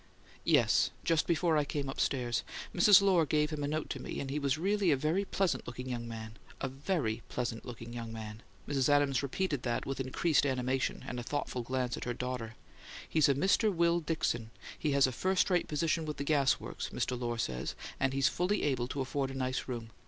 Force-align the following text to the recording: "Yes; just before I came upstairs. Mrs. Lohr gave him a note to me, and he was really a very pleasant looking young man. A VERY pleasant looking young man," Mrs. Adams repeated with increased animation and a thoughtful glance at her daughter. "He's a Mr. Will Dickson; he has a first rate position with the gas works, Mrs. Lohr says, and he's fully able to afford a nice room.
"Yes; 0.43 0.89
just 1.03 1.27
before 1.27 1.57
I 1.57 1.63
came 1.63 1.87
upstairs. 1.87 2.41
Mrs. 2.73 3.03
Lohr 3.03 3.23
gave 3.23 3.51
him 3.51 3.63
a 3.63 3.67
note 3.67 3.87
to 3.91 4.01
me, 4.01 4.19
and 4.19 4.31
he 4.31 4.39
was 4.39 4.57
really 4.57 4.89
a 4.89 4.97
very 4.97 5.25
pleasant 5.25 5.67
looking 5.67 5.87
young 5.87 6.07
man. 6.07 6.37
A 6.59 6.67
VERY 6.69 7.21
pleasant 7.29 7.65
looking 7.65 7.93
young 7.93 8.11
man," 8.11 8.41
Mrs. 8.67 8.89
Adams 8.89 9.21
repeated 9.21 9.63
with 9.85 9.99
increased 9.99 10.43
animation 10.47 11.05
and 11.07 11.19
a 11.19 11.21
thoughtful 11.23 11.61
glance 11.61 11.97
at 11.97 12.05
her 12.05 12.15
daughter. 12.15 12.55
"He's 13.07 13.29
a 13.29 13.35
Mr. 13.35 13.71
Will 13.71 13.99
Dickson; 13.99 14.49
he 14.79 14.93
has 14.93 15.05
a 15.05 15.11
first 15.11 15.51
rate 15.51 15.67
position 15.67 16.05
with 16.05 16.17
the 16.17 16.23
gas 16.23 16.59
works, 16.59 16.89
Mrs. 16.89 17.19
Lohr 17.21 17.37
says, 17.37 17.75
and 17.99 18.11
he's 18.11 18.27
fully 18.27 18.63
able 18.63 18.87
to 18.87 19.01
afford 19.01 19.29
a 19.29 19.35
nice 19.35 19.67
room. 19.67 19.91